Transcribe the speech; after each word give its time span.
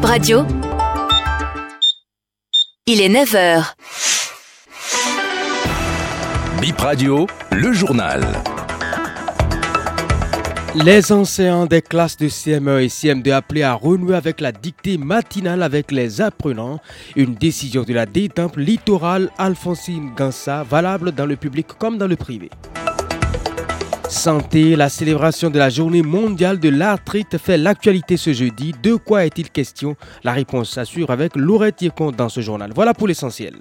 Bip 0.00 0.08
Radio. 0.08 0.46
Il 2.86 3.02
est 3.02 3.10
9h. 3.10 3.74
Bip 6.62 6.78
Radio, 6.78 7.26
le 7.52 7.70
journal. 7.74 8.26
Les 10.74 11.12
enseignants 11.12 11.66
des 11.66 11.82
classes 11.82 12.16
de 12.16 12.28
CM1 12.28 12.80
et 12.80 12.86
CM2 12.86 13.30
appelés 13.30 13.62
à 13.62 13.74
renouer 13.74 14.16
avec 14.16 14.40
la 14.40 14.52
dictée 14.52 14.96
matinale 14.96 15.62
avec 15.62 15.92
les 15.92 16.22
apprenants, 16.22 16.80
une 17.14 17.34
décision 17.34 17.82
de 17.82 17.92
la 17.92 18.06
détemple 18.06 18.60
littorale 18.60 19.30
Alphonsine 19.36 20.14
Gansa 20.16 20.62
valable 20.62 21.12
dans 21.12 21.26
le 21.26 21.36
public 21.36 21.66
comme 21.78 21.98
dans 21.98 22.08
le 22.08 22.16
privé. 22.16 22.48
Santé, 24.10 24.74
la 24.74 24.88
célébration 24.88 25.50
de 25.50 25.58
la 25.58 25.70
journée 25.70 26.02
mondiale 26.02 26.58
de 26.58 26.68
l'arthrite 26.68 27.38
fait 27.38 27.56
l'actualité 27.56 28.16
ce 28.16 28.32
jeudi. 28.32 28.74
De 28.82 28.96
quoi 28.96 29.24
est-il 29.24 29.50
question? 29.50 29.94
La 30.24 30.32
réponse 30.32 30.70
s'assure 30.70 31.10
avec 31.10 31.36
Laurette 31.36 31.80
Yekon 31.80 32.10
dans 32.10 32.28
ce 32.28 32.40
journal. 32.40 32.72
Voilà 32.74 32.92
pour 32.92 33.06
l'essentiel. 33.06 33.54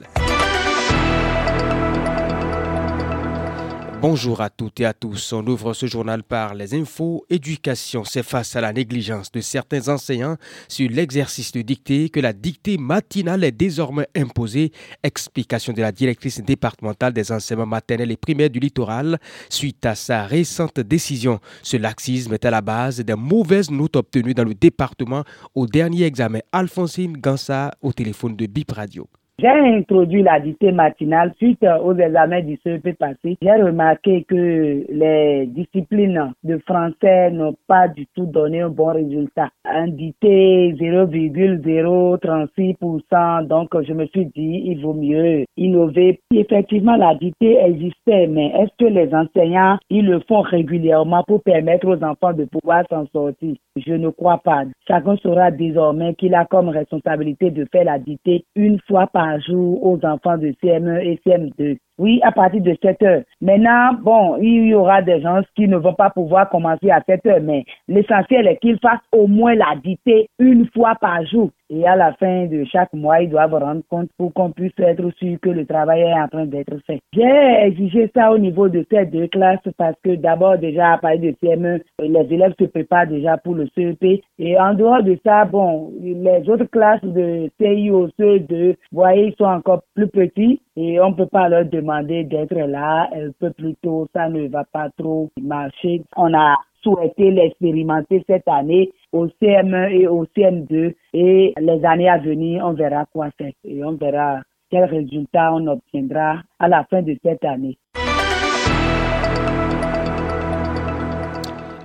Bonjour 4.01 4.39
à 4.39 4.49
toutes 4.49 4.79
et 4.79 4.85
à 4.85 4.93
tous. 4.93 5.33
On 5.33 5.45
ouvre 5.45 5.73
ce 5.73 5.85
journal 5.85 6.23
par 6.23 6.55
les 6.55 6.73
infos. 6.73 7.25
Éducation, 7.29 8.05
c'est 8.05 8.23
face 8.23 8.55
à 8.55 8.61
la 8.61 8.71
négligence 8.71 9.29
de 9.29 9.41
certains 9.41 9.89
enseignants 9.89 10.37
sur 10.69 10.89
l'exercice 10.89 11.51
de 11.51 11.61
dictée 11.61 12.07
que 12.07 12.21
la 12.21 12.31
dictée 12.31 12.77
matinale 12.77 13.43
est 13.43 13.51
désormais 13.51 14.07
imposée. 14.15 14.71
Explication 15.03 15.73
de 15.73 15.81
la 15.81 15.91
directrice 15.91 16.39
départementale 16.39 17.11
des 17.11 17.29
enseignements 17.29 17.65
maternels 17.65 18.11
et 18.11 18.15
primaires 18.15 18.49
du 18.49 18.59
littoral 18.59 19.19
suite 19.49 19.85
à 19.85 19.95
sa 19.95 20.23
récente 20.23 20.79
décision. 20.79 21.41
Ce 21.61 21.75
laxisme 21.75 22.33
est 22.33 22.45
à 22.45 22.51
la 22.51 22.61
base 22.61 23.01
des 23.01 23.15
mauvaises 23.15 23.69
notes 23.69 23.97
obtenues 23.97 24.33
dans 24.33 24.45
le 24.45 24.55
département 24.55 25.25
au 25.55 25.67
dernier 25.67 26.03
examen. 26.03 26.39
Alphonsine 26.53 27.17
Gansa 27.17 27.71
au 27.81 27.91
téléphone 27.91 28.37
de 28.37 28.45
BIP 28.45 28.71
Radio. 28.71 29.09
J'ai 29.41 29.47
introduit 29.47 30.21
la 30.21 30.41
dictée 30.41 30.73
matinale 30.73 31.33
suite 31.37 31.65
aux 31.81 31.95
examens 31.95 32.41
du 32.41 32.59
CEP 32.61 32.97
passé. 32.97 33.37
J'ai 33.41 33.53
remarqué 33.53 34.25
que 34.25 34.83
les 34.89 35.45
disciplines 35.45 36.33
de 36.43 36.57
français 36.67 37.31
n'ont 37.31 37.55
pas 37.65 37.87
du 37.87 38.05
tout 38.07 38.25
donné 38.25 38.59
un 38.59 38.69
bon 38.69 38.91
résultat. 38.91 39.47
Un 39.63 39.87
dictée 39.87 40.73
0,036%. 40.73 43.47
Donc, 43.47 43.69
je 43.81 43.93
me 43.93 44.07
suis 44.07 44.25
dit, 44.25 44.63
il 44.65 44.81
vaut 44.81 44.93
mieux 44.93 45.45
innover. 45.55 46.19
Effectivement, 46.33 46.97
la 46.97 47.15
dictée 47.15 47.59
existait, 47.63 48.27
mais 48.27 48.47
est-ce 48.47 48.73
que 48.77 48.87
les 48.91 49.15
enseignants, 49.15 49.77
ils 49.89 50.05
le 50.05 50.19
font 50.27 50.41
régulièrement 50.41 51.23
pour 51.25 51.41
permettre 51.43 51.87
aux 51.87 52.03
enfants 52.03 52.33
de 52.33 52.43
pouvoir 52.43 52.83
s'en 52.89 53.05
sortir? 53.13 53.55
Je 53.77 53.93
ne 53.93 54.09
crois 54.09 54.41
pas. 54.43 54.65
Chacun 54.85 55.15
saura 55.17 55.51
désormais 55.51 56.13
qu'il 56.15 56.35
a 56.35 56.43
comme 56.43 56.67
responsabilité 56.67 57.51
de 57.51 57.63
faire 57.71 57.85
la 57.85 57.99
dictée 57.99 58.43
une 58.57 58.81
fois 58.87 59.07
par 59.07 59.28
jour 59.39 59.85
aux 59.85 59.99
enfants 60.03 60.37
de 60.37 60.47
CM1 60.63 61.01
et 61.01 61.19
CM2. 61.25 61.77
Oui, 61.99 62.21
à 62.23 62.31
partir 62.31 62.61
de 62.61 62.75
7 62.81 63.03
heures. 63.03 63.21
Maintenant, 63.41 63.91
bon, 64.01 64.37
il 64.41 64.67
y 64.67 64.73
aura 64.73 65.01
des 65.01 65.19
gens 65.19 65.41
qui 65.53 65.67
ne 65.67 65.75
vont 65.75 65.93
pas 65.93 66.09
pouvoir 66.09 66.49
commencer 66.49 66.89
à 66.89 67.03
7 67.05 67.25
heures, 67.25 67.41
mais 67.41 67.65
l'essentiel 67.89 68.47
est 68.47 68.55
qu'ils 68.55 68.79
fassent 68.79 68.99
au 69.11 69.27
moins 69.27 69.53
la 69.53 69.75
dictée 69.83 70.29
une 70.39 70.65
fois 70.73 70.95
par 71.01 71.25
jour. 71.25 71.49
Et 71.71 71.85
à 71.85 71.95
la 71.95 72.13
fin 72.13 72.45
de 72.47 72.63
chaque 72.63 72.93
mois, 72.93 73.21
ils 73.21 73.29
doivent 73.29 73.53
rendre 73.53 73.83
compte 73.89 74.09
pour 74.17 74.33
qu'on 74.33 74.49
puisse 74.49 74.71
être 74.79 75.07
sûr 75.17 75.37
que 75.39 75.49
le 75.49 75.67
travail 75.67 76.01
est 76.01 76.13
en 76.13 76.27
train 76.27 76.45
d'être 76.45 76.75
fait. 76.87 76.99
J'ai 77.13 77.67
exigé 77.67 78.09
ça 78.15 78.31
au 78.31 78.39
niveau 78.39 78.69
de 78.69 78.83
ces 78.89 79.05
deux 79.05 79.27
classes 79.27 79.59
parce 79.77 79.95
que 80.03 80.15
d'abord, 80.15 80.57
déjà, 80.57 80.93
à 80.93 80.97
partir 80.97 81.21
de 81.21 81.35
CM1, 81.43 81.81
les 81.99 82.33
élèves 82.33 82.55
se 82.59 82.65
préparent 82.65 83.07
déjà 83.07 83.37
pour 83.37 83.53
le 83.53 83.67
CEP. 83.75 84.23
Et 84.39 84.59
en 84.59 84.73
dehors 84.73 85.03
de 85.03 85.19
ça, 85.23 85.45
bon, 85.45 85.91
les 86.01 86.49
autres 86.49 86.65
classes 86.71 87.03
de 87.03 87.51
CIO, 87.61 88.07
CE2, 88.19 88.69
vous 88.69 88.75
voyez, 88.91 89.27
ils 89.27 89.35
sont 89.35 89.43
encore 89.43 89.83
plus 89.93 90.07
petits 90.07 90.61
et 90.79 90.97
on 91.01 91.09
ne 91.09 91.15
peut 91.15 91.25
pas 91.25 91.49
leur 91.49 91.65
demander 91.65 92.23
d'être 92.23 92.55
là 92.55 93.09
un 93.13 93.31
peu 93.37 93.51
plus 93.51 93.75
tôt. 93.83 94.07
Ça 94.13 94.29
ne 94.29 94.47
va 94.47 94.63
pas 94.63 94.89
trop 94.97 95.29
marcher. 95.41 96.03
On 96.15 96.33
a 96.33 96.55
souhaité 96.81 97.31
l'expérimenter 97.31 98.23
cette 98.25 98.47
année 98.47 98.89
au 99.11 99.27
CM1 99.27 99.91
et 99.91 100.07
au 100.07 100.23
CM2 100.37 100.93
et 101.13 101.53
les 101.59 101.85
années 101.85 102.09
à 102.09 102.17
venir, 102.17 102.63
on 102.65 102.71
verra 102.71 103.05
quoi 103.11 103.29
faire 103.37 103.51
et 103.65 103.83
on 103.83 103.97
verra 103.97 104.39
quels 104.69 104.85
résultats 104.85 105.53
on 105.53 105.67
obtiendra 105.67 106.37
à 106.59 106.69
la 106.69 106.85
fin 106.85 107.01
de 107.01 107.17
cette 107.23 107.43
année. 107.43 107.77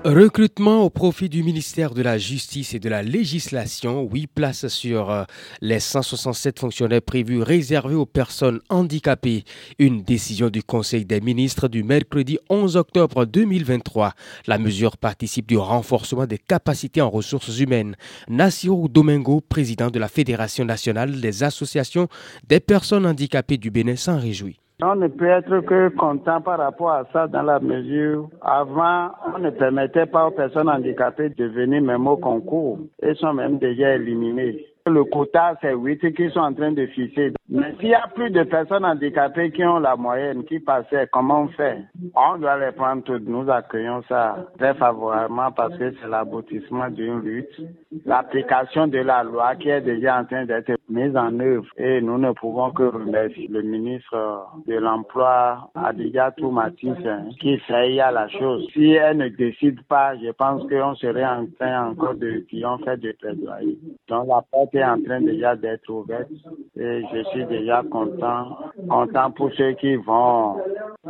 Recrutement 0.05 0.83
au 0.83 0.91
profit 0.91 1.31
du 1.31 1.43
ministère 1.43 1.95
de 1.95 2.03
la 2.03 2.19
Justice 2.19 2.75
et 2.75 2.79
de 2.79 2.91
la 2.91 3.03
Législation, 3.03 4.03
8 4.03 4.27
places 4.27 4.69
sur 4.69 5.11
euh, 5.11 5.25
les 5.63 5.81
167 5.81 6.59
fonctionnaires 6.59 7.01
prévus 7.01 7.41
réservés 7.41 7.95
aux 7.95 8.05
personnes 8.05 8.61
handicapées. 8.69 9.45
Une 9.79 10.03
décision 10.03 10.51
du 10.51 10.63
Conseil 10.63 11.07
des 11.07 11.23
ministres 11.23 11.69
du 11.69 11.83
mercredi 11.83 12.39
11 12.51 12.77
octobre 12.77 13.25
2023. 13.25 14.13
La 14.47 14.59
mesure 14.59 14.99
participe 14.99 15.47
du 15.47 15.57
renforcement 15.57 16.27
des 16.27 16.37
capacités 16.37 17.01
en 17.01 17.09
ressources 17.09 17.59
humaines. 17.59 17.97
Nassiro 18.29 18.89
Domingo, 18.89 19.41
président 19.41 19.89
de 19.89 19.99
la 19.99 20.09
Fédération 20.09 20.67
nationale 20.67 21.19
des 21.19 21.45
associations 21.45 22.09
des 22.47 22.61
personnes 22.61 23.07
handicapées 23.07 23.57
du 23.57 23.71
Bénin, 23.71 23.97
s'en 23.97 24.21
réjouit. 24.21 24.61
On 24.87 24.97
ne 24.97 25.09
peut 25.09 25.29
être 25.29 25.61
que 25.61 25.89
content 25.97 26.43
par 26.43 26.59
rapport 26.59 26.91
à 26.91 27.05
ça 27.11 27.27
dans 27.27 27.41
la 27.41 27.59
mesure 27.59 28.29
avant, 28.43 29.13
on 29.35 29.39
ne 29.39 29.49
permettait 29.49 30.05
pas 30.05 30.27
aux 30.27 30.31
personnes 30.31 30.69
handicapées 30.69 31.31
de 31.31 31.47
venir 31.47 31.81
même 31.81 32.07
au 32.07 32.19
concours. 32.19 32.81
Elles 33.01 33.17
sont 33.17 33.33
même 33.33 33.57
déjà 33.57 33.95
éliminées. 33.95 34.67
Le 34.85 35.05
quota, 35.05 35.55
c'est 35.63 35.75
8 35.75 36.15
qui 36.15 36.29
sont 36.29 36.41
en 36.41 36.53
train 36.53 36.73
de 36.73 36.85
fixer. 36.89 37.33
Mais 37.55 37.73
s'il 37.79 37.91
y 37.91 37.95
a 37.95 38.09
plus 38.13 38.31
de 38.31 38.43
personnes 38.43 38.85
handicapées 38.85 39.53
qui 39.53 39.65
ont 39.65 39.79
la 39.79 39.95
moyenne, 39.95 40.43
qui 40.45 40.59
passaient, 40.59 41.07
comment 41.13 41.43
on 41.43 41.49
fait? 41.49 41.79
On 42.17 42.37
doit 42.37 42.59
les 42.59 42.73
prendre 42.73 43.05
toutes. 43.05 43.29
Nous 43.29 43.49
accueillons 43.49 44.03
ça 44.09 44.49
très 44.59 44.75
favorablement 44.75 45.53
parce 45.53 45.79
que 45.79 45.93
c'est 45.93 46.09
l'aboutissement 46.09 46.91
d'une 46.91 47.21
lutte. 47.21 47.61
L'application 48.07 48.89
de 48.89 48.99
la 48.99 49.23
loi 49.23 49.55
qui 49.55 49.69
est 49.69 49.83
déjà 49.83 50.19
en 50.19 50.25
train 50.25 50.47
d'être 50.47 50.73
mise 50.89 51.17
en 51.17 51.39
œuvre. 51.39 51.67
Et 51.77 52.01
nous 52.01 52.19
ne 52.19 52.33
pouvons 52.33 52.73
que 52.73 52.83
remercier 52.83 53.47
le 53.47 53.63
ministre 53.63 54.49
de 54.67 54.75
l'Emploi, 54.75 55.71
Adiga 55.77 56.33
Toumatis, 56.33 56.91
hein, 57.07 57.29
qui 57.39 57.57
fait 57.61 58.01
à 58.01 58.11
la 58.11 58.27
chose. 58.31 58.67
Si 58.73 58.95
elle 58.95 59.19
ne 59.19 59.29
décide 59.29 59.81
pas, 59.85 60.17
je 60.17 60.33
pense 60.33 60.69
qu'on 60.69 60.97
serait 60.97 61.25
en 61.25 61.47
train 61.61 61.91
encore 61.91 62.17
de 62.17 62.45
fait 62.85 62.97
de 62.97 63.13
plaidoyer. 63.13 63.79
Donc 64.09 64.27
la 64.27 64.43
porte 64.51 64.75
est 64.75 64.85
en 64.85 65.01
train 65.01 65.21
déjà 65.21 65.55
d'être 65.55 65.89
ouverte 65.89 66.29
et 66.77 67.03
je 67.13 67.23
suis 67.31 67.44
déjà 67.45 67.83
content, 67.91 68.59
content 68.89 69.31
pour 69.31 69.51
ceux 69.53 69.73
qui 69.73 69.97
vont 69.97 70.57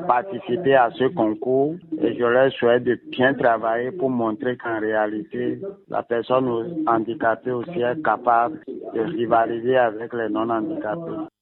participer 0.07 0.75
à 0.75 0.91
ce 0.93 1.05
concours 1.05 1.75
et 2.01 2.15
je 2.15 2.25
leur 2.25 2.53
souhaite 2.53 2.85
de 2.85 2.99
bien 3.11 3.35
travailler 3.35 3.91
pour 3.93 4.11
montrer 4.11 4.57
qu'en 4.57 4.81
réalité, 4.81 5.61
la 5.89 6.03
personne 6.03 6.85
handicapée 6.87 7.53
aussi 7.53 7.81
est 7.81 8.03
capable 8.03 8.61
de 8.95 9.01
rivaliser 9.01 9.77
avec 9.77 10.13
les 10.13 10.29
non-handicapés. 10.29 11.34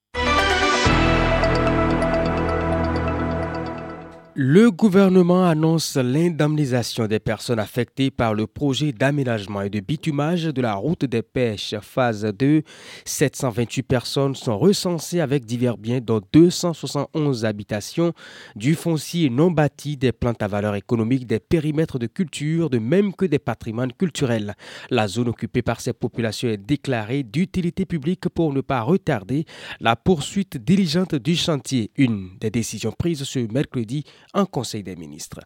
Le 4.34 4.70
gouvernement 4.70 5.44
annonce 5.44 5.96
l'indemnisation 5.96 7.06
des 7.06 7.20
personnes 7.20 7.58
affectées 7.58 8.10
par 8.10 8.32
le 8.32 8.46
projet 8.46 8.90
d'aménagement 8.90 9.60
et 9.60 9.68
de 9.68 9.80
bitumage 9.80 10.44
de 10.44 10.62
la 10.62 10.72
route 10.72 11.04
des 11.04 11.20
pêches 11.20 11.74
phase 11.82 12.24
2. 12.24 12.62
728 13.04 13.82
personnes 13.82 14.34
sont 14.34 14.58
recensées 14.58 15.20
avec 15.20 15.44
divers 15.44 15.76
biens 15.76 16.00
dont 16.00 16.22
271 16.32 17.44
habitations, 17.44 18.14
du 18.56 18.74
foncier 18.74 19.28
non 19.28 19.50
bâti, 19.50 19.98
des 19.98 20.12
plantes 20.12 20.42
à 20.42 20.48
valeur 20.48 20.76
économique, 20.76 21.26
des 21.26 21.38
périmètres 21.38 21.98
de 21.98 22.06
culture, 22.06 22.70
de 22.70 22.78
même 22.78 23.14
que 23.14 23.26
des 23.26 23.38
patrimoines 23.38 23.92
culturels. 23.92 24.54
La 24.88 25.08
zone 25.08 25.28
occupée 25.28 25.60
par 25.60 25.82
ces 25.82 25.92
populations 25.92 26.48
est 26.48 26.56
déclarée 26.56 27.22
d'utilité 27.22 27.84
publique 27.84 28.30
pour 28.30 28.54
ne 28.54 28.62
pas 28.62 28.80
retarder 28.80 29.44
la 29.78 29.94
poursuite 29.94 30.56
diligente 30.56 31.14
du 31.16 31.36
chantier. 31.36 31.90
Une 31.98 32.30
des 32.40 32.50
décisions 32.50 32.92
prises 32.92 33.24
ce 33.24 33.40
mercredi 33.52 34.04
Conseil 34.50 34.82
des 34.82 34.96
ministres. 34.96 35.40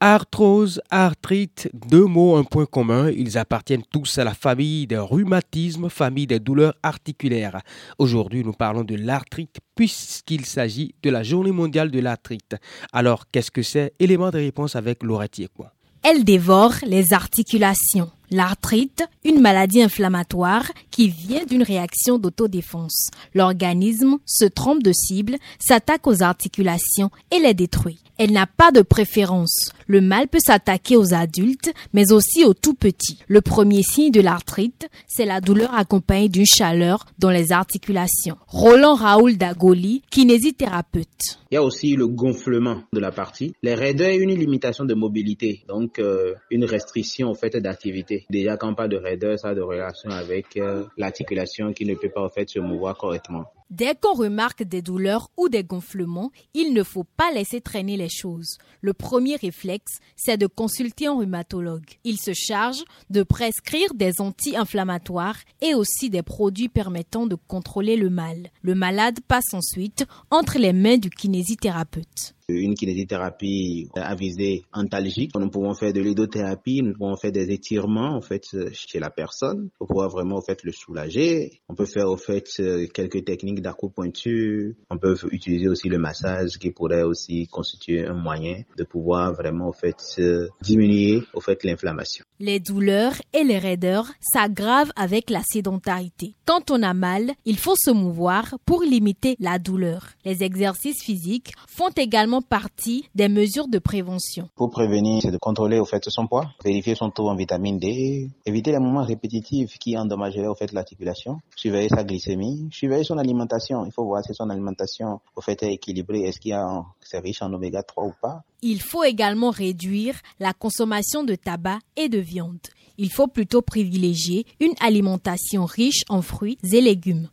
Arthrose, 0.00 0.82
arthrite, 0.90 1.70
deux 1.72 2.04
mots, 2.04 2.36
un 2.36 2.44
point 2.44 2.66
commun, 2.66 3.10
ils 3.10 3.38
appartiennent 3.38 3.84
tous 3.90 4.18
à 4.18 4.24
la 4.24 4.34
famille 4.34 4.86
des 4.86 4.98
rhumatismes, 4.98 5.88
famille 5.88 6.26
des 6.26 6.40
douleurs 6.40 6.74
articulaires. 6.82 7.62
Aujourd'hui, 7.98 8.44
nous 8.44 8.52
parlons 8.52 8.84
de 8.84 8.96
l'arthrite 8.96 9.56
puisqu'il 9.74 10.44
s'agit 10.44 10.94
de 11.02 11.08
la 11.08 11.22
journée 11.22 11.52
mondiale 11.52 11.90
de 11.90 12.00
l'arthrite. 12.00 12.56
Alors, 12.92 13.24
qu'est-ce 13.32 13.50
que 13.50 13.62
c'est? 13.62 13.94
Élément 13.98 14.30
de 14.30 14.38
réponse 14.38 14.76
avec 14.76 15.02
Yekwa. 15.38 15.72
Elle 16.02 16.22
dévore 16.22 16.74
les 16.86 17.14
articulations. 17.14 18.10
L'arthrite, 18.30 19.04
une 19.24 19.40
maladie 19.40 19.80
inflammatoire 19.80 20.70
qui 20.94 21.08
vient 21.08 21.44
d'une 21.44 21.64
réaction 21.64 22.18
d'autodéfense. 22.18 23.08
L'organisme 23.34 24.18
se 24.26 24.44
trompe 24.44 24.80
de 24.80 24.92
cible, 24.92 25.38
s'attaque 25.58 26.06
aux 26.06 26.22
articulations 26.22 27.10
et 27.32 27.40
les 27.40 27.52
détruit. 27.52 27.98
Elle 28.16 28.30
n'a 28.30 28.46
pas 28.46 28.70
de 28.70 28.80
préférence. 28.82 29.72
Le 29.88 30.00
mal 30.00 30.28
peut 30.28 30.38
s'attaquer 30.38 30.96
aux 30.96 31.14
adultes, 31.14 31.72
mais 31.92 32.12
aussi 32.12 32.44
aux 32.44 32.54
tout 32.54 32.74
petits. 32.74 33.18
Le 33.26 33.40
premier 33.40 33.82
signe 33.82 34.12
de 34.12 34.20
l'arthrite, 34.20 34.88
c'est 35.08 35.24
la 35.24 35.40
douleur 35.40 35.74
accompagnée 35.74 36.28
d'une 36.28 36.46
chaleur 36.46 37.06
dans 37.18 37.30
les 37.30 37.50
articulations. 37.50 38.36
Roland 38.46 38.94
Raoul 38.94 39.36
Dagoli, 39.36 40.02
kinésithérapeute. 40.10 41.40
Il 41.50 41.54
y 41.54 41.58
a 41.58 41.62
aussi 41.62 41.96
le 41.96 42.06
gonflement 42.06 42.82
de 42.92 43.00
la 43.00 43.10
partie. 43.10 43.54
Les 43.62 43.74
raideurs 43.74 44.10
et 44.10 44.16
une 44.16 44.34
limitation 44.34 44.84
de 44.84 44.94
mobilité, 44.94 45.64
donc 45.68 45.98
euh, 45.98 46.34
une 46.50 46.64
restriction 46.64 47.30
au 47.30 47.34
fait 47.34 47.56
d'activité. 47.56 48.26
Déjà 48.30 48.56
quand 48.56 48.70
on 48.70 48.74
parle 48.74 48.90
de 48.90 48.96
raideur, 48.96 49.38
ça 49.38 49.48
a 49.50 49.54
de 49.54 49.60
relation 49.60 50.10
avec 50.10 50.56
euh, 50.56 50.83
l'articulation 50.96 51.72
qui 51.72 51.84
ne 51.84 51.94
peut 51.94 52.10
pas 52.10 52.22
en 52.22 52.30
fait 52.30 52.48
se 52.48 52.58
mouvoir 52.58 52.96
correctement. 52.96 53.52
Dès 53.76 53.96
qu'on 53.96 54.14
remarque 54.14 54.62
des 54.62 54.82
douleurs 54.82 55.32
ou 55.36 55.48
des 55.48 55.64
gonflements, 55.64 56.30
il 56.54 56.74
ne 56.74 56.84
faut 56.84 57.02
pas 57.02 57.32
laisser 57.32 57.60
traîner 57.60 57.96
les 57.96 58.08
choses. 58.08 58.58
Le 58.82 58.92
premier 58.92 59.34
réflexe, 59.34 59.98
c'est 60.14 60.36
de 60.36 60.46
consulter 60.46 61.08
un 61.08 61.18
rhumatologue. 61.18 61.98
Il 62.04 62.20
se 62.20 62.34
charge 62.34 62.84
de 63.10 63.24
prescrire 63.24 63.92
des 63.94 64.20
anti-inflammatoires 64.20 65.40
et 65.60 65.74
aussi 65.74 66.08
des 66.08 66.22
produits 66.22 66.68
permettant 66.68 67.26
de 67.26 67.34
contrôler 67.34 67.96
le 67.96 68.10
mal. 68.10 68.52
Le 68.62 68.76
malade 68.76 69.18
passe 69.26 69.52
ensuite 69.52 70.06
entre 70.30 70.60
les 70.60 70.72
mains 70.72 70.98
du 70.98 71.10
kinésithérapeute 71.10 72.36
une 72.48 72.74
kinésithérapie 72.74 73.88
à 73.94 74.14
visée 74.14 74.64
antalgique. 74.72 75.32
Nous 75.34 75.48
pouvons 75.50 75.74
faire 75.74 75.92
de 75.92 76.00
l'hydrothérapie, 76.00 76.82
nous 76.82 76.92
pouvons 76.92 77.16
faire 77.16 77.32
des 77.32 77.50
étirements 77.50 78.14
en 78.14 78.20
fait 78.20 78.44
chez 78.72 78.98
la 78.98 79.10
personne 79.10 79.70
pour 79.78 79.88
pouvoir 79.88 80.10
vraiment 80.10 80.36
en 80.36 80.42
fait 80.42 80.62
le 80.62 80.72
soulager. 80.72 81.60
On 81.68 81.74
peut 81.74 81.86
faire 81.86 82.10
en 82.10 82.16
fait 82.16 82.48
quelques 82.92 83.24
techniques 83.24 83.62
d'acupuncture. 83.64 84.74
On 84.90 84.98
peut 84.98 85.16
utiliser 85.32 85.68
aussi 85.68 85.88
le 85.88 85.98
massage 85.98 86.58
qui 86.58 86.70
pourrait 86.70 87.02
aussi 87.02 87.48
constituer 87.48 88.06
un 88.06 88.14
moyen 88.14 88.62
de 88.76 88.84
pouvoir 88.84 89.32
vraiment 89.34 89.68
en 89.68 89.72
fait 89.72 90.20
diminuer 90.62 91.22
au 91.32 91.40
fait 91.40 91.64
l'inflammation. 91.64 92.24
Les 92.38 92.60
douleurs 92.60 93.14
et 93.32 93.44
les 93.44 93.58
raideurs 93.58 94.08
s'aggravent 94.20 94.92
avec 94.96 95.30
la 95.30 95.42
sédentarité. 95.42 96.34
Quand 96.44 96.70
on 96.70 96.82
a 96.82 96.94
mal, 96.94 97.32
il 97.44 97.58
faut 97.58 97.76
se 97.76 97.90
mouvoir 97.90 98.56
pour 98.66 98.82
limiter 98.82 99.36
la 99.40 99.58
douleur. 99.58 100.08
Les 100.24 100.42
exercices 100.42 101.02
physiques 101.02 101.52
font 101.68 101.90
également 101.96 102.42
partie 102.42 103.08
des 103.14 103.28
mesures 103.28 103.68
de 103.68 103.78
prévention. 103.78 104.48
Pour 104.56 104.70
prévenir, 104.70 105.22
c'est 105.22 105.30
de 105.30 105.38
contrôler 105.38 105.78
au 105.78 105.84
fait 105.84 106.02
son 106.08 106.26
poids, 106.26 106.50
vérifier 106.64 106.94
son 106.94 107.10
taux 107.10 107.28
en 107.28 107.36
vitamine 107.36 107.78
D, 107.78 108.28
éviter 108.44 108.72
les 108.72 108.78
moments 108.78 109.04
répétitifs 109.04 109.78
qui 109.78 109.96
endommageraient 109.96 110.46
au 110.46 110.54
fait 110.54 110.72
l'articulation, 110.72 111.38
surveiller 111.56 111.88
sa 111.88 112.04
glycémie, 112.04 112.68
surveiller 112.72 113.04
son 113.04 113.18
alimentation. 113.18 113.43
Il 113.86 113.92
faut 113.92 114.04
voir 114.04 114.24
si 114.24 114.34
son 114.34 114.50
alimentation 114.50 115.20
au 115.36 115.40
fait 115.40 115.62
est 115.62 115.72
équilibrée, 115.72 116.22
est-ce 116.22 116.40
qu'il 116.40 116.52
y 116.52 117.16
riche 117.16 117.42
en 117.42 117.52
oméga 117.52 117.82
3 117.82 118.04
ou 118.04 118.12
pas? 118.20 118.42
Il 118.62 118.80
faut 118.80 119.04
également 119.04 119.50
réduire 119.50 120.16
la 120.40 120.52
consommation 120.52 121.24
de 121.24 121.34
tabac 121.34 121.78
et 121.96 122.08
de 122.08 122.18
viande. 122.18 122.58
Il 122.96 123.10
faut 123.10 123.26
plutôt 123.26 123.60
privilégier 123.60 124.46
une 124.60 124.74
alimentation 124.80 125.64
riche 125.64 126.02
en 126.08 126.22
fruits 126.22 126.58
et 126.62 126.80
légumes. 126.80 127.28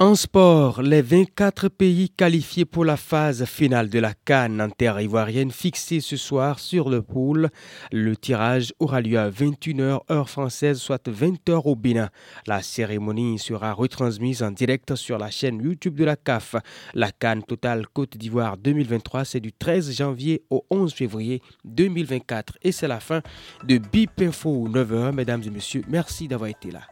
En 0.00 0.14
sport, 0.14 0.80
les 0.80 1.02
24 1.02 1.68
pays 1.68 2.08
qualifiés 2.08 2.64
pour 2.64 2.84
la 2.84 2.96
phase 2.96 3.44
finale 3.46 3.88
de 3.88 3.98
la 3.98 4.14
Cannes 4.14 4.60
en 4.60 4.70
terre 4.70 5.00
ivoirienne 5.00 5.50
fixée 5.50 5.98
ce 5.98 6.16
soir 6.16 6.60
sur 6.60 6.88
le 6.88 7.02
pool. 7.02 7.48
Le 7.90 8.14
tirage 8.14 8.72
aura 8.78 9.00
lieu 9.00 9.18
à 9.18 9.28
21h 9.28 10.02
heure 10.08 10.30
française, 10.30 10.78
soit 10.78 11.08
20h 11.08 11.62
au 11.64 11.74
Bénin. 11.74 12.10
La 12.46 12.62
cérémonie 12.62 13.40
sera 13.40 13.72
retransmise 13.72 14.44
en 14.44 14.52
direct 14.52 14.94
sur 14.94 15.18
la 15.18 15.32
chaîne 15.32 15.60
YouTube 15.60 15.96
de 15.96 16.04
la 16.04 16.14
CAF. 16.14 16.54
La 16.94 17.10
Cannes 17.10 17.42
Total 17.42 17.84
Côte 17.88 18.16
d'Ivoire 18.16 18.56
2023, 18.56 19.24
c'est 19.24 19.40
du 19.40 19.52
13 19.52 19.96
janvier 19.96 20.44
au 20.48 20.64
11 20.70 20.94
février 20.94 21.42
2024. 21.64 22.58
Et 22.62 22.70
c'est 22.70 22.86
la 22.86 23.00
fin 23.00 23.20
de 23.64 23.78
BIP 23.78 24.20
Info 24.20 24.68
9h. 24.68 25.10
Mesdames 25.10 25.42
et 25.44 25.50
messieurs, 25.50 25.82
merci 25.88 26.28
d'avoir 26.28 26.50
été 26.50 26.70
là. 26.70 26.82